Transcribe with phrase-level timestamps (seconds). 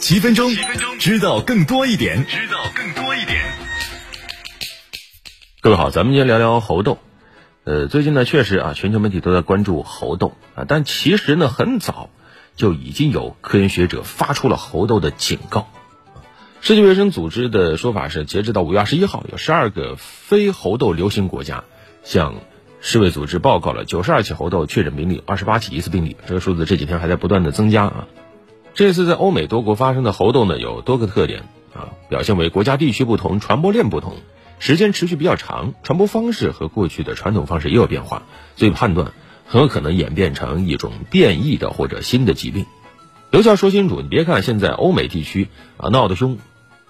[0.00, 0.50] 七分钟，
[0.98, 2.24] 知道更多一点。
[2.26, 3.38] 知道更多一点。
[5.60, 6.98] 各位好，咱们今天聊聊猴痘。
[7.64, 12.08] 呃，最近呢，确实啊，全球媒体都在关注猴痘啊，但其实呢，很早
[12.56, 15.68] 就已经有科研学者发出了猴痘的警告。
[16.62, 21.64] 世界卫生组织的说法是，截止到五月二十一号，有十二个非猴痘流行国家
[22.02, 22.36] 向
[22.80, 26.16] 世卫组织报告了九十二起猴痘确诊病例，二十八起疑似病例。
[26.26, 28.08] 这个数字这几天还在不断的增加啊。
[28.74, 34.14] 这次在欧美多国发生的猴痘呢，有多个特点啊，表现为国家地区不同，传播链不同，
[34.58, 38.22] 时间持续比较长，传播方式和过去的传统方式也有变化，
[38.56, 39.12] 所以判断
[39.46, 42.64] 很有可能演变成一种变异的或者新的疾病。
[43.30, 46.38] 刘教说清楚，你别看现在欧美地区啊闹得凶，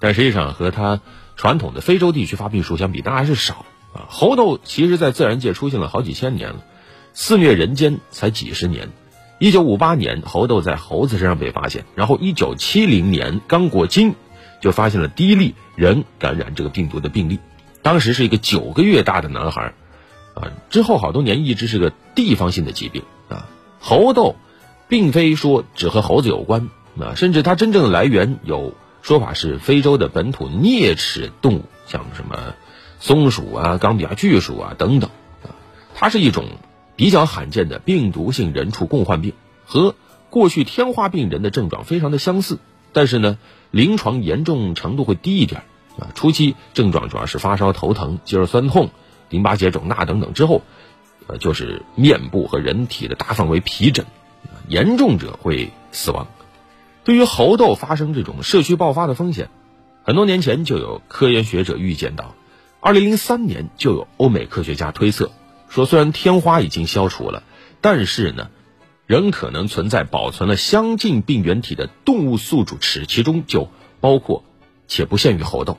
[0.00, 1.00] 但实际上和它
[1.36, 4.08] 传统的非洲地区发病数相比，那还是少啊。
[4.08, 6.64] 猴痘其实在自然界出现了好几千年了，
[7.12, 8.90] 肆虐人间才几十年。
[9.38, 14.14] 一九五八年，猴痘在猴子身上被发现，然后一九七零年，刚果金
[14.62, 17.38] 就发现了第一例人感染这个病毒的病例，
[17.82, 19.74] 当时是一个九个月大的男孩，
[20.32, 23.46] 啊，之后好多年一直是个地方性的疾病啊。
[23.78, 24.36] 猴痘
[24.88, 32.54] 并非说只和猴子有关啊，甚至它真正的来源有说法是非洲的本土啮齿动物，像什么
[33.00, 35.10] 松鼠啊、冈比亚巨鼠啊等等
[35.42, 35.52] 啊，
[35.94, 36.46] 它是一种。
[36.96, 39.94] 比较罕见的病毒性人畜共患病，和
[40.30, 42.58] 过去天花病人的症状非常的相似，
[42.92, 43.38] 但是呢，
[43.70, 45.62] 临床严重程度会低一点
[45.98, 46.08] 啊。
[46.14, 48.90] 初期症状主要是发烧、头疼、肌肉酸痛、
[49.28, 50.62] 淋巴结肿大等等，之后，
[51.26, 54.06] 呃，就是面部和人体的大范围皮疹，
[54.68, 56.26] 严重者会死亡。
[57.04, 59.48] 对于猴痘发生这种社区爆发的风险，
[60.02, 62.34] 很多年前就有科研学者预见到，
[62.80, 65.30] 二零零三年就有欧美科学家推测。
[65.68, 67.42] 说虽然天花已经消除了，
[67.80, 68.50] 但是呢，
[69.06, 73.68] 仍可能存在保存了相近病原体的动物宿主池，其中就
[74.00, 74.44] 包括
[74.88, 75.78] 且不限于猴痘。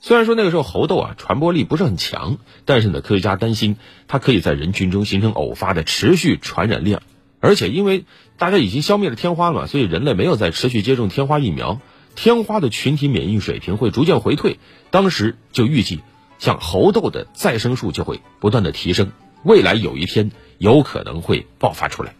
[0.00, 3.76] 虽然说那个时候猴痘啊传播力不是很强，但是呢，科学家担心
[4.08, 7.02] 它可以在人群中形成偶发的持续传染链，
[7.38, 8.04] 而且因为
[8.38, 11.80] 大家已经消灭了天花嘛，所以人类没有再持续接种天花疫苗，
[12.14, 14.58] 天花的群体免疫水平会逐渐回退。
[14.90, 16.00] 当时就预计。
[16.40, 19.12] 像猴痘的再生数就会不断的提升，
[19.44, 22.14] 未来有一天有可能会爆发出来。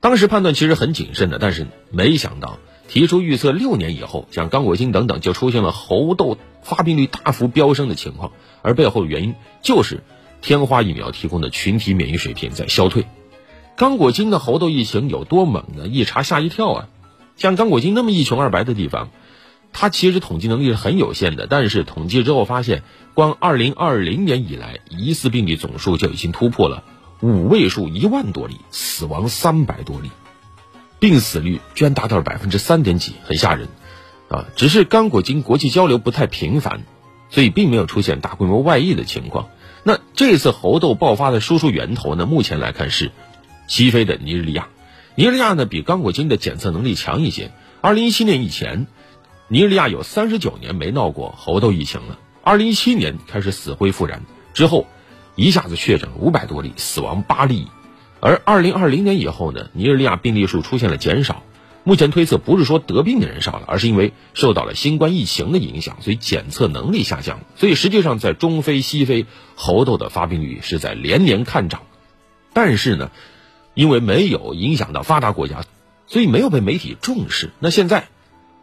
[0.00, 8.30] 当时判断其实很谨慎的，但是没想到提出预测六年以后，像刚果金等等就出现了猴痘发病率大幅飙升的情况，
[8.62, 10.04] 而背后的原因就是
[10.40, 13.06] 天花疫苗提供的群体免疫水平在消退。
[13.76, 15.88] 刚果金的猴痘疫情有多猛呢？
[15.88, 16.88] 一查吓一跳啊！
[17.36, 19.10] 像刚果金那么一穷二白的地方。
[19.72, 22.82] 它其实统计能力是很有限的，但是统计之后发现，
[23.14, 26.82] 光2020年以来，疑似病例总数就已经突破了
[27.20, 30.10] 五位数一万多例，死亡三百多例，
[30.98, 33.68] 病死率居然达到了百分之三点几，很吓人，
[34.28, 34.46] 啊！
[34.56, 36.80] 只是刚果金国际交流不太频繁，
[37.30, 39.48] 所以并没有出现大规模外溢的情况。
[39.84, 42.26] 那这次猴痘爆发的输出源头呢？
[42.26, 43.12] 目前来看是
[43.68, 44.66] 西非的尼日利亚，
[45.14, 47.52] 尼日利亚呢比刚果金的检测能力强一些。
[47.82, 48.88] 2017年以前。
[49.50, 52.18] 尼日利亚有三十九年没闹过猴痘疫情了。
[52.42, 54.22] 二零一七年开始死灰复燃
[54.52, 54.86] 之后，
[55.36, 57.66] 一下子确诊五百多例，死亡八例。
[58.20, 61.42] 而二零二零年以后呢，尼日利亚病例数出现了减少。
[61.82, 67.40] 目前推测不是说得病的人少了，而是因为受到了新冠疫情的影响，所以检测能力下降。
[67.56, 71.84] 所以实际上在中非、西非，猴痘的发病率是在连年看涨。
[72.52, 73.10] 但是呢，
[73.72, 75.64] 因为没有影响到发达国家，
[76.06, 77.48] 所以没有被媒体重视。
[77.60, 78.08] 那现在。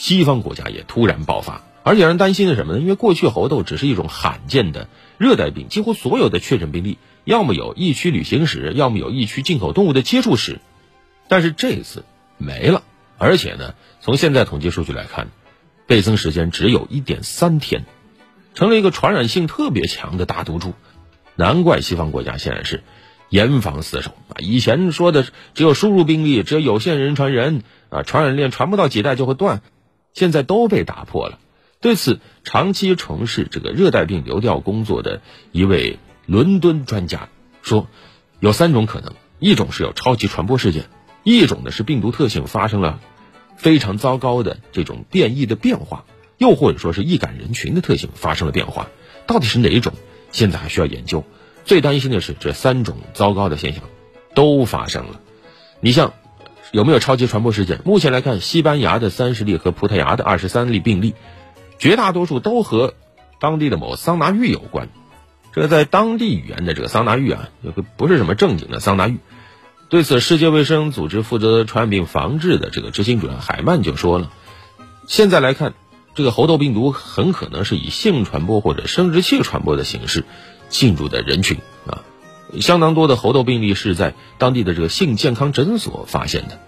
[0.00, 2.80] 西方国家也突然爆发，而且让人担心的什么呢？
[2.80, 4.88] 因为过去猴痘只是一种罕见的
[5.18, 10.58] 热带病，几乎所有的确诊病例要么有疫区旅行史，要么有疫区进口动物的接触史，
[11.28, 12.06] 但是这次
[12.38, 12.82] 没了。
[13.18, 15.28] 而且呢，从现在统计数据来看，
[15.86, 17.84] 倍增时间只有一点三天，
[18.54, 20.72] 成了一个传染性特别强的大毒株。
[21.36, 22.82] 难怪西方国家现在是
[23.28, 24.40] 严防死守啊！
[24.40, 29.60] 以前说的只有输入病例，只有有限人传人啊，传染链传不到几代就会断。
[30.12, 31.38] 现在都被打破了。
[31.80, 37.30] 对此，长期从事这个热带病流调工作的一位伦敦专家
[37.62, 37.88] 说，
[38.38, 40.82] 有三种可能：一种是有超级传播事件；
[41.24, 43.00] 一种呢是病毒特性发生了
[43.56, 46.04] 非常糟糕的这种变异的变化；
[46.36, 48.88] 又或者说是易感人群的特性发生了变化。
[49.26, 49.94] 到底是哪一种？
[50.32, 51.24] 现在还需要研究。
[51.64, 53.82] 最担心的是，这三种糟糕的现象
[54.34, 55.20] 都发生了。
[55.80, 56.12] 你像。
[56.72, 57.80] 有没有超级传播事件？
[57.84, 61.14] 目前来看，西班牙的三十例和葡萄牙的二十三例病例，
[61.78, 62.94] 绝大多数都和
[63.40, 64.88] 当地的某桑拿浴有关。
[65.52, 69.18] 这在当地语言的这个桑拿浴啊，有个不是什么正经的桑拿浴。
[69.88, 74.30] 对此，世界卫生组织负责传染病防治的这个执行主任海曼就说了
[75.08, 75.74] ：“现在来看，
[76.14, 80.24] 这个猴痘病毒很可能是以性传播或者生殖器传播的形式
[80.68, 81.58] 进入的人群。
[82.60, 86.58] 相当多的猴痘病例是在当地的这个性健康诊所发现的。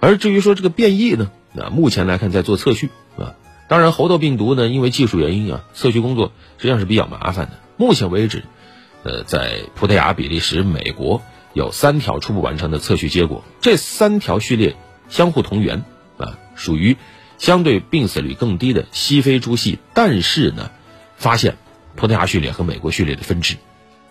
[0.00, 3.34] 而至于说这个变异呢，那目前来看在做测序啊。
[3.66, 7.52] 当然，猴痘病毒呢，因为技术原因啊，测序工作实际上是比较麻烦的。
[7.78, 8.44] 目前为止，
[9.02, 11.22] 呃，在葡萄牙、比利时、美国
[11.54, 14.76] 有三条初步完成的测序结果，这三条序列
[15.08, 15.82] 相互同源
[16.18, 16.98] 啊，属于
[17.38, 19.78] 相对病死率更低的西非猪系。
[19.94, 20.70] 但是呢，
[21.16, 21.56] 发现
[21.96, 23.56] 葡萄牙序列和美国序列的分支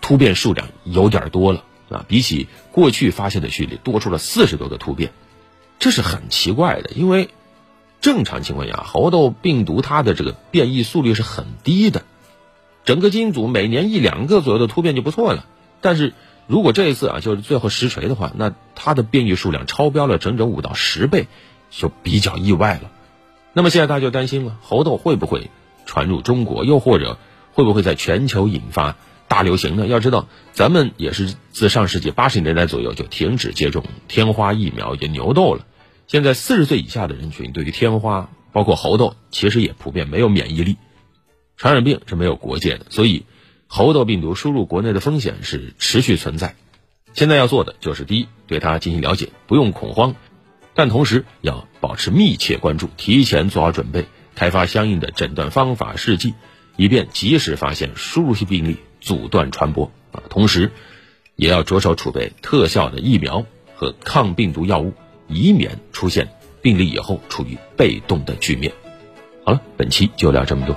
[0.04, 5.12] 突变数量有点多了啊，比起过去发现的序列多出了四十多个突变，
[5.78, 7.30] 这是很奇怪的，因为。
[8.00, 12.02] 正常情况下，猴痘病毒它的这个变异速率是很低的，
[12.84, 15.46] 整个基因组每年一两个左右的突变就不错了。
[15.80, 16.12] 但是
[16.46, 21.28] 如果这一次啊，就是最后实锤的话，那它的变异数量超标了整整五到十倍，
[21.70, 22.90] 就比较意外了。
[23.54, 25.50] 那么现在大家就担心了，猴痘会不会
[25.86, 27.16] 传入中国，又或者
[27.54, 28.96] 会不会在全球引发
[29.34, 29.88] 大流行呢？
[29.88, 35.66] 要知道，咱们也是自上世纪八十年代左右就停止接种天花疫苗，也牛痘了。
[36.06, 40.76] 现在四十岁以下的人群对于天花，包括猴痘，其实也普遍没有免疫力。
[41.56, 43.24] 传染病是没有国界的，所以
[43.66, 46.54] 猴痘病毒输入国内的风险是持续存在。
[47.12, 50.14] 现在要做的就是第一，对它进行了解，不用恐慌，
[50.74, 54.06] 但同时要保持密切关注，提前做好准备，
[54.36, 56.34] 开发相应的诊断方法试剂，
[56.76, 60.22] 以便及时发现输入性病例，阻断传播啊。
[60.28, 60.72] 同时，
[61.36, 63.44] 也要着手储备特效的疫苗
[63.76, 64.92] 和抗病毒药物。
[65.26, 66.28] 以免出现
[66.60, 68.70] 病例以后处于被动的局面。
[69.42, 70.76] 好了，本期就聊这么多。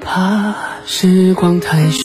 [0.00, 0.54] 怕
[0.86, 1.90] 时光太